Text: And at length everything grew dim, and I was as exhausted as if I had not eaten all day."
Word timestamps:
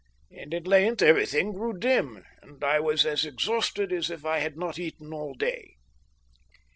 And 0.31 0.51
at 0.55 0.65
length 0.65 1.03
everything 1.03 1.51
grew 1.53 1.77
dim, 1.77 2.25
and 2.41 2.63
I 2.63 2.79
was 2.79 3.05
as 3.05 3.23
exhausted 3.23 3.93
as 3.93 4.09
if 4.09 4.25
I 4.25 4.39
had 4.39 4.57
not 4.57 4.79
eaten 4.79 5.13
all 5.13 5.35
day." 5.35 5.75